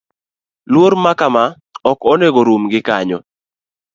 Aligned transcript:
Luor 0.71 0.93
ma 1.03 1.13
kama 1.19 1.43
ok 1.91 1.99
onego 2.11 2.39
orum 2.43 2.63
gi 2.71 2.79
kanyo. 2.87 3.19